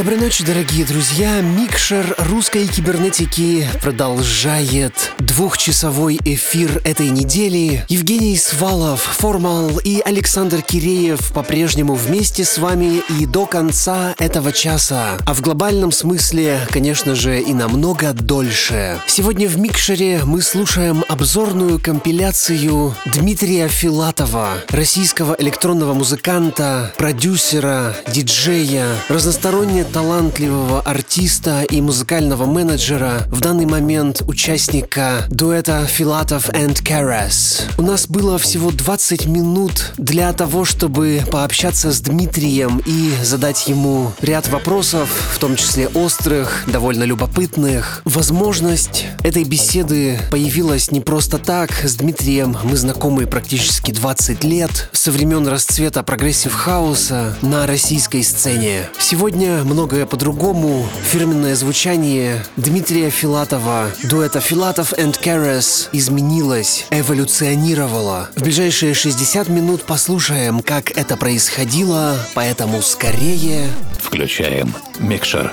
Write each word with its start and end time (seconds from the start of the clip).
Доброй 0.00 0.16
ночи, 0.16 0.42
дорогие 0.46 0.86
друзья. 0.86 1.42
Микшер 1.42 2.14
русской 2.16 2.66
кибернетики 2.66 3.68
продолжает 3.82 5.12
двухчасовой 5.18 6.18
эфир 6.24 6.80
этой 6.84 7.10
недели. 7.10 7.84
Евгений 7.90 8.38
Свалов, 8.38 9.02
Формал 9.02 9.78
и 9.84 10.00
Александр 10.00 10.62
Киреев 10.62 11.34
по-прежнему 11.34 11.92
вместе 11.92 12.46
с 12.46 12.56
вами 12.56 13.02
и 13.10 13.26
до 13.26 13.44
конца 13.44 14.14
этого 14.18 14.52
часа. 14.52 15.18
А 15.26 15.34
в 15.34 15.42
глобальном 15.42 15.92
смысле, 15.92 16.66
конечно 16.70 17.14
же, 17.14 17.38
и 17.38 17.52
намного 17.52 18.14
дольше. 18.14 18.98
Сегодня 19.06 19.48
в 19.48 19.58
Микшере 19.58 20.22
мы 20.24 20.40
слушаем 20.40 21.04
обзорную 21.08 21.78
компиляцию 21.78 22.94
Дмитрия 23.04 23.68
Филатова, 23.68 24.48
российского 24.70 25.36
электронного 25.38 25.92
музыканта, 25.92 26.90
продюсера, 26.96 27.94
диджея, 28.08 28.86
разносторонне 29.10 29.84
талантливого 29.92 30.80
артиста 30.80 31.62
и 31.62 31.80
музыкального 31.80 32.46
менеджера, 32.46 33.24
в 33.28 33.40
данный 33.40 33.66
момент 33.66 34.22
участника 34.26 35.24
дуэта 35.28 35.86
Filatov 35.86 36.48
and 36.50 36.82
Karas. 36.86 37.66
У 37.76 37.82
нас 37.82 38.06
было 38.06 38.38
всего 38.38 38.70
20 38.70 39.26
минут 39.26 39.92
для 39.96 40.32
того, 40.32 40.64
чтобы 40.64 41.22
пообщаться 41.30 41.92
с 41.92 42.00
Дмитрием 42.00 42.82
и 42.86 43.12
задать 43.22 43.66
ему 43.68 44.12
ряд 44.20 44.48
вопросов, 44.48 45.08
в 45.34 45.38
том 45.38 45.56
числе 45.56 45.88
острых, 45.88 46.64
довольно 46.66 47.04
любопытных. 47.04 48.02
Возможность 48.04 49.06
этой 49.24 49.44
беседы 49.44 50.18
появилась 50.30 50.90
не 50.90 51.00
просто 51.00 51.38
так. 51.38 51.72
С 51.72 51.96
Дмитрием 51.96 52.56
мы 52.62 52.76
знакомы 52.76 53.26
практически 53.26 53.90
20 53.90 54.44
лет, 54.44 54.88
со 54.92 55.10
времен 55.10 55.46
расцвета 55.48 56.02
progressive 56.02 56.52
хауса 56.52 57.36
на 57.42 57.66
российской 57.66 58.22
сцене. 58.22 58.88
Сегодня 58.98 59.64
многое 59.70 60.04
по-другому. 60.04 60.88
Фирменное 61.04 61.54
звучание 61.54 62.44
Дмитрия 62.56 63.08
Филатова, 63.08 63.90
дуэта 64.02 64.40
Filatov 64.40 64.92
and 64.94 65.16
Karas 65.22 65.88
изменилось, 65.92 66.86
эволюционировало. 66.90 68.28
В 68.34 68.42
ближайшие 68.42 68.94
60 68.94 69.48
минут 69.48 69.84
послушаем, 69.84 70.60
как 70.60 70.90
это 70.96 71.16
происходило, 71.16 72.16
поэтому 72.34 72.82
скорее... 72.82 73.68
Включаем 74.00 74.74
микшер. 74.98 75.52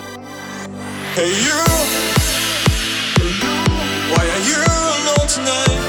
Hey 1.15 1.29
you, 1.29 1.63
why 4.11 4.25
are 4.25 4.43
you 4.49 4.63
alone 4.65 5.27
tonight? 5.27 5.86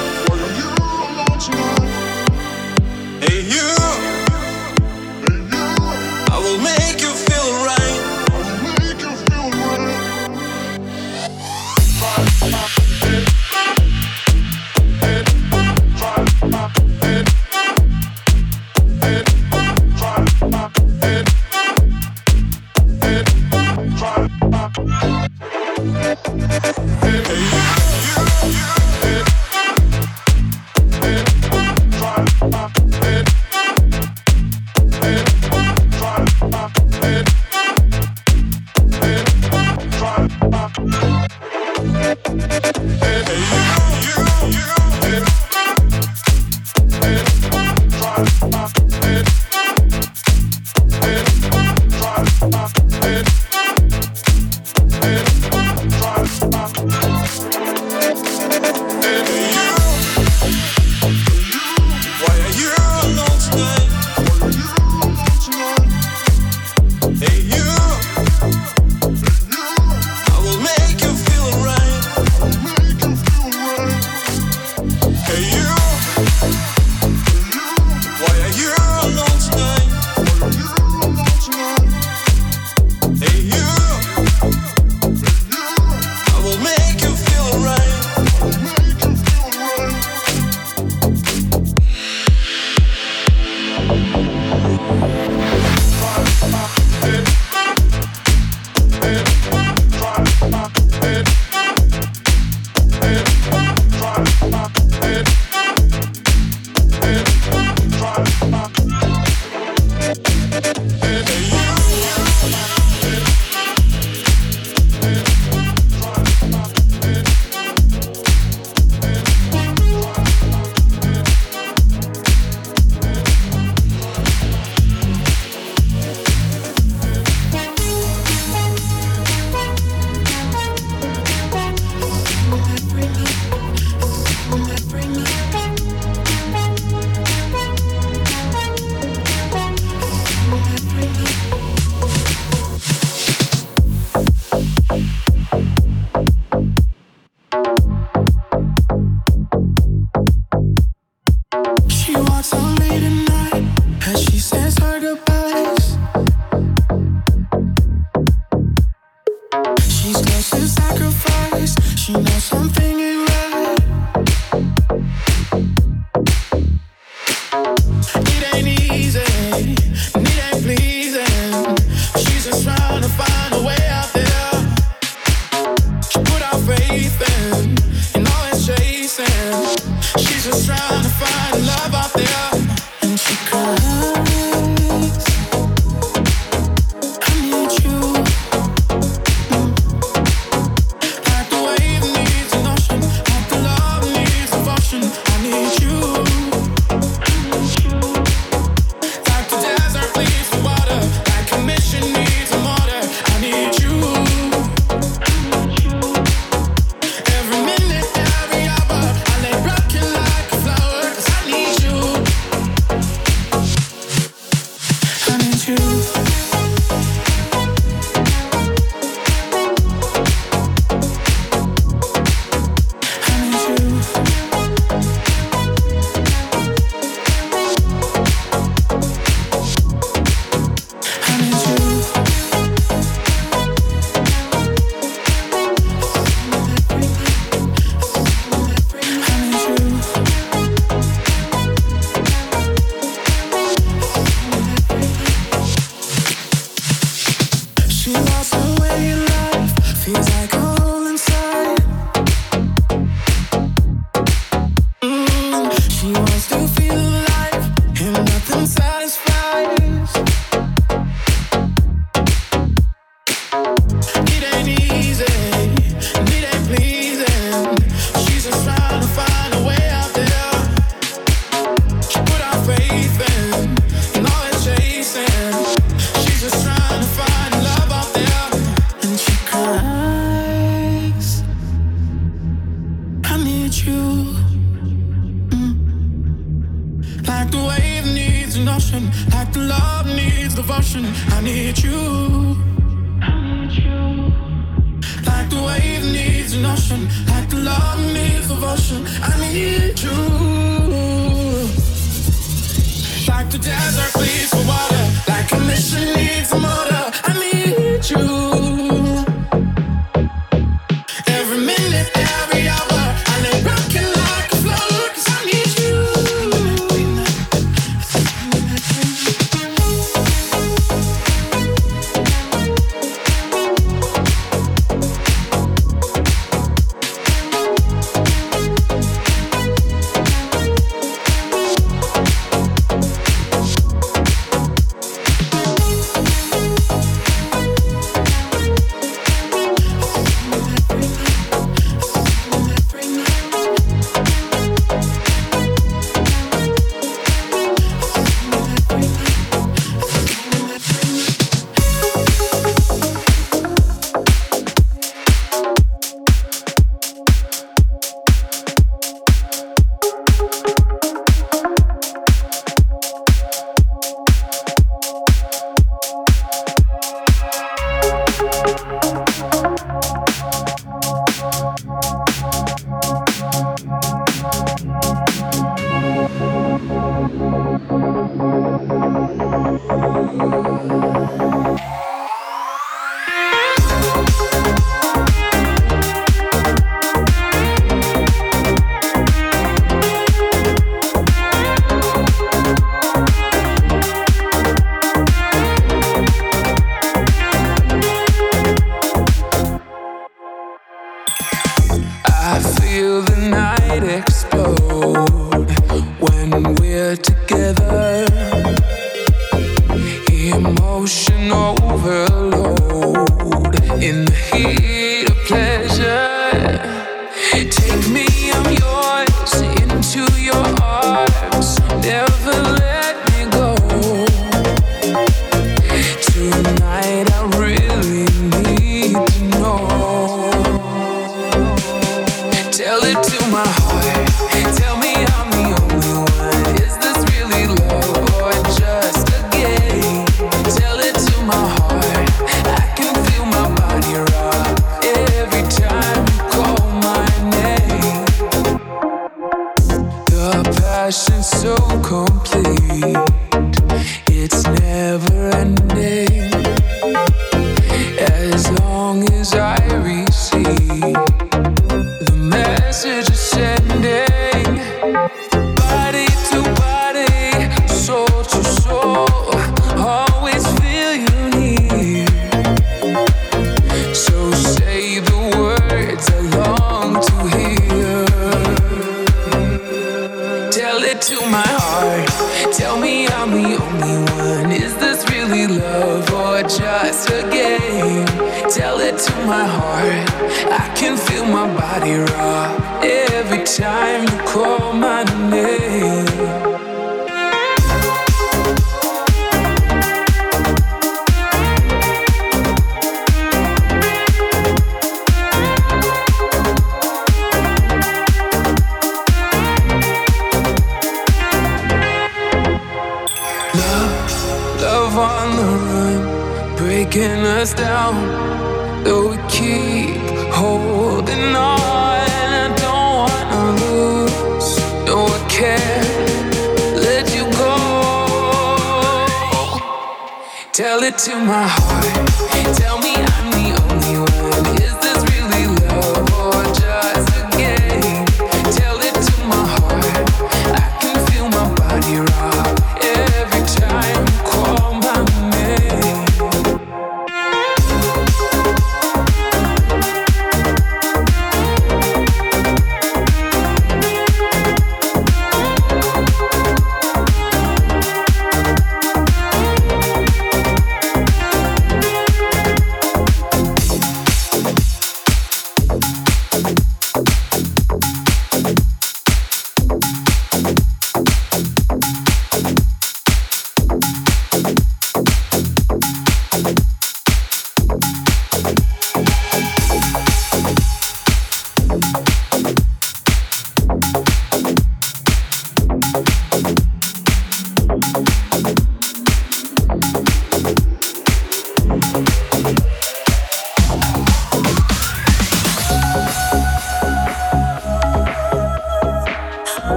my 489.48 489.64
heart. 489.64 490.28
I 490.70 490.94
can 490.94 491.16
feel 491.16 491.46
my 491.46 491.66
body 491.74 492.16
rock 492.16 493.02
every 493.02 493.64
time 493.64 494.24
you 494.24 494.38
call 494.52 494.92
my 494.92 495.24
name. 495.24 495.27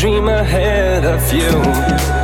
dream 0.00 0.28
ahead 0.28 1.04
of 1.04 1.30
you. 1.30 2.19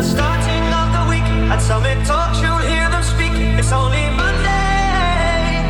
The 0.00 0.06
starting 0.06 0.64
of 0.80 0.88
the 0.96 1.04
week 1.12 1.28
at 1.52 1.60
Summit 1.60 2.06
Talks, 2.06 2.40
you'll 2.40 2.56
hear 2.72 2.88
them 2.88 3.02
speak. 3.02 3.36
It's 3.60 3.70
only 3.70 4.08
Monday. 4.16 5.60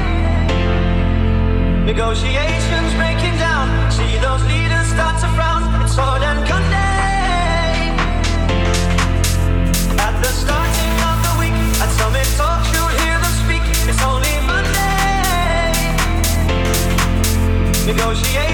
Negotiations 1.85 2.95
breaking 2.95 3.37
down. 3.43 3.67
See 3.91 4.19
those 4.23 4.45
leaders 4.47 4.87
start 4.87 5.19
to 5.23 5.27
frown. 5.35 5.67
It's 5.83 5.99
At 9.99 10.15
the 10.23 10.33
starting 10.43 10.97
of 11.11 11.17
the 11.27 11.35
week 11.43 11.59
at 11.83 11.91
Summit 11.99 12.29
Talks, 12.39 12.71
you'll 12.71 12.95
hear 13.03 13.19
them 13.19 13.35
speak. 13.43 13.65
It's 13.91 14.03
only 14.05 14.35
Monday. 14.47 15.11
Negotiations. 17.85 18.50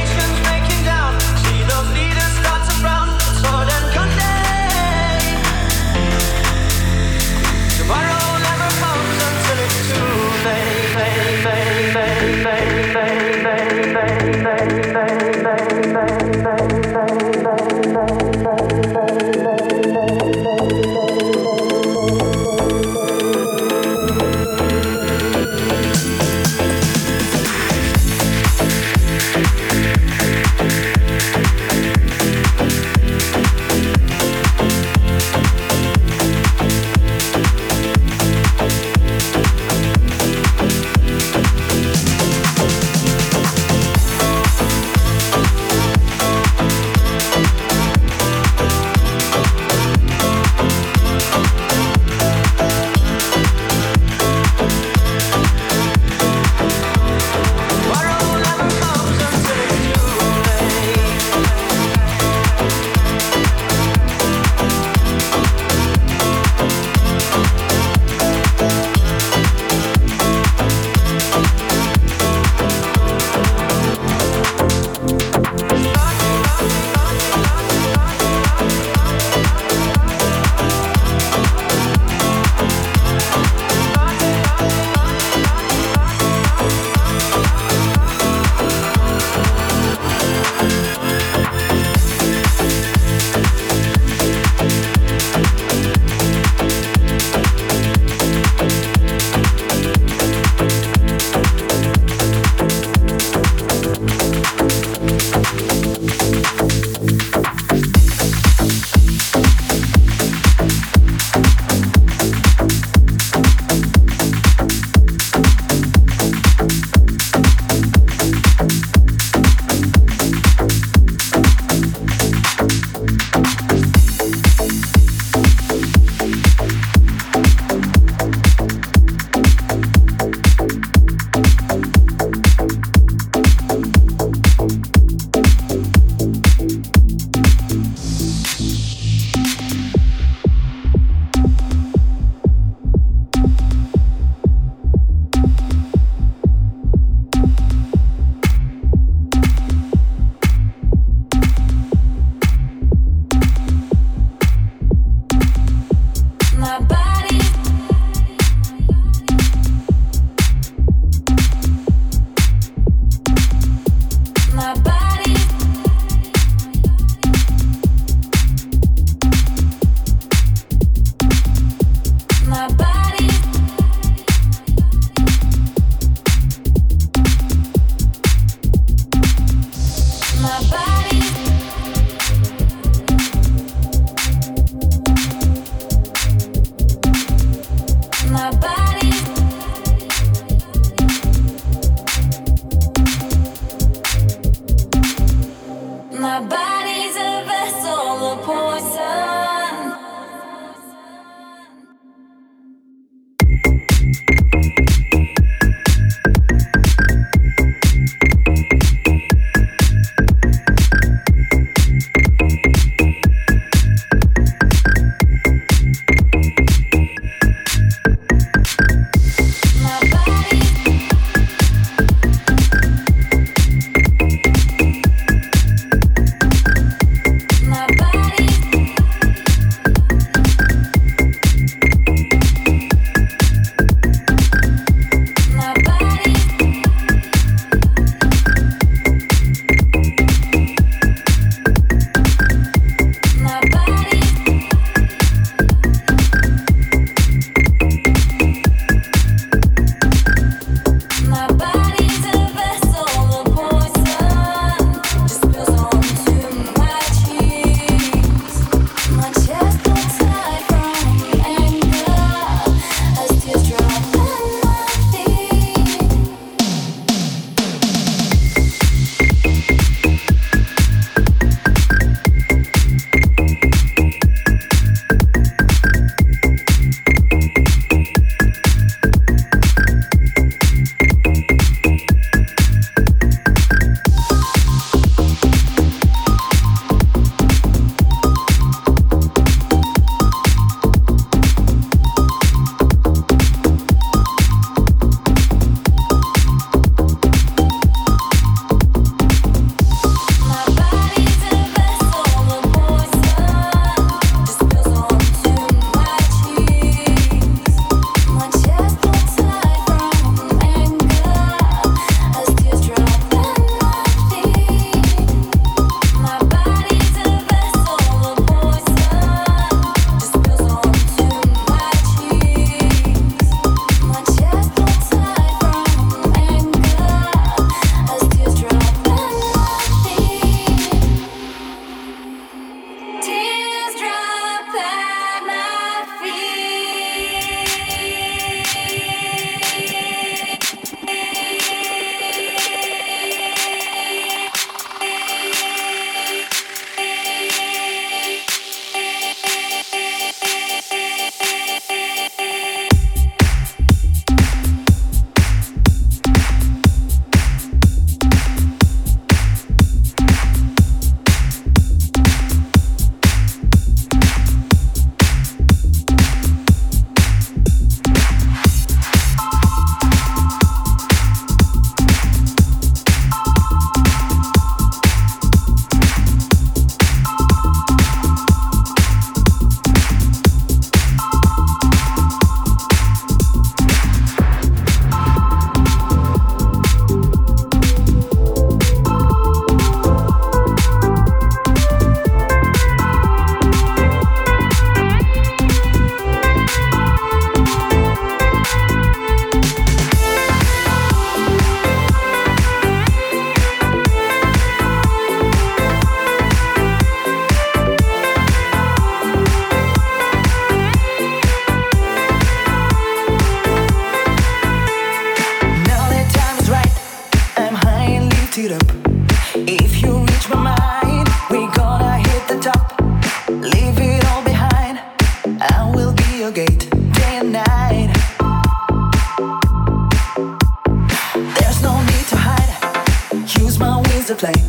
play. 434.36 434.65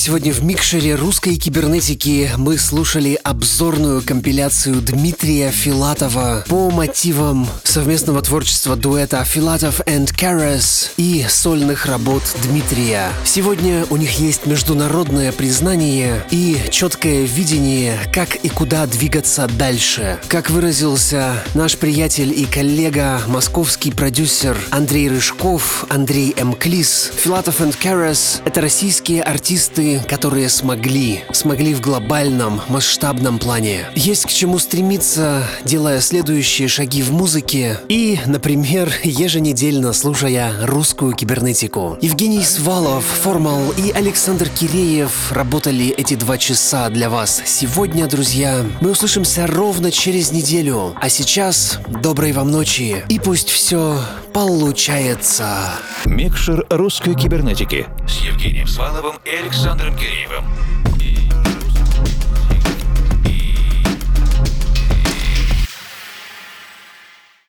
сегодня 0.00 0.32
в 0.32 0.42
микшере 0.42 0.94
русской 0.94 1.36
кибернетики 1.36 2.30
мы 2.38 2.56
слушали 2.56 3.20
обзорную 3.22 4.00
компиляцию 4.00 4.80
Дмитрия 4.80 5.50
Филатова 5.50 6.42
по 6.48 6.70
мотивам 6.70 7.46
совместного 7.64 8.22
творчества 8.22 8.76
дуэта 8.76 9.22
Филатов 9.24 9.80
and 9.80 10.10
Карас 10.18 10.92
и 10.96 11.26
сольных 11.28 11.84
работ 11.84 12.22
Дмитрия. 12.44 13.10
Сегодня 13.26 13.84
у 13.90 13.98
них 13.98 14.18
есть 14.18 14.46
международное 14.46 15.32
признание 15.32 16.24
и 16.30 16.56
четкое 16.70 17.26
видение, 17.26 17.98
как 18.10 18.36
и 18.36 18.48
куда 18.48 18.86
двигаться 18.86 19.48
дальше. 19.58 20.18
Как 20.28 20.48
выразился 20.48 21.44
наш 21.52 21.76
приятель 21.76 22.32
и 22.32 22.46
коллега, 22.46 23.20
московский 23.26 23.92
продюсер 23.92 24.56
Андрей 24.70 25.10
Рыжков, 25.10 25.84
Андрей 25.90 26.34
М. 26.38 26.54
Клис, 26.54 27.12
Филатов 27.22 27.60
and 27.60 27.76
Карас— 27.78 28.40
это 28.46 28.62
российские 28.62 29.22
артисты, 29.22 29.89
которые 29.98 30.48
смогли, 30.48 31.24
смогли 31.32 31.74
в 31.74 31.80
глобальном, 31.80 32.60
масштабном 32.68 33.38
плане. 33.38 33.86
Есть 33.94 34.26
к 34.26 34.28
чему 34.28 34.58
стремиться, 34.58 35.44
делая 35.64 36.00
следующие 36.00 36.68
шаги 36.68 37.02
в 37.02 37.12
музыке 37.12 37.80
и, 37.88 38.18
например, 38.26 38.92
еженедельно 39.02 39.92
слушая 39.92 40.52
русскую 40.62 41.12
кибернетику. 41.14 41.98
Евгений 42.00 42.44
Свалов, 42.44 43.04
Формал 43.04 43.72
и 43.76 43.90
Александр 43.90 44.48
Киреев 44.48 45.32
работали 45.32 45.88
эти 45.88 46.14
два 46.14 46.38
часа 46.38 46.88
для 46.90 47.10
вас. 47.10 47.42
Сегодня, 47.44 48.06
друзья, 48.06 48.64
мы 48.80 48.92
услышимся 48.92 49.46
ровно 49.46 49.90
через 49.90 50.32
неделю. 50.32 50.94
А 51.00 51.08
сейчас 51.08 51.78
доброй 51.88 52.32
вам 52.32 52.50
ночи 52.50 53.02
и 53.08 53.18
пусть 53.18 53.48
все 53.48 53.98
получается. 54.32 55.72
Микшер 56.04 56.66
русской 56.70 57.14
кибернетики 57.14 57.86
с 58.08 58.20
Евгением 58.20 58.66
Сваловым 58.66 59.16
и 59.24 59.30
Александром 59.80 59.96
Киреевым. 59.96 60.89